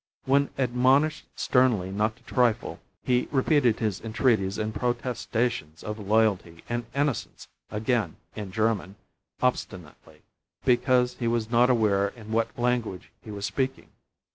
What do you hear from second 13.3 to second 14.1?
speaking.